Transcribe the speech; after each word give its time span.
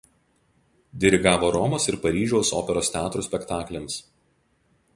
Dirigavo 1.03 1.49
Romos 1.55 1.85
ir 1.93 1.97
Paryžiaus 2.05 2.51
operos 2.63 2.89
teatrų 2.95 3.25
spektakliams. 3.29 3.99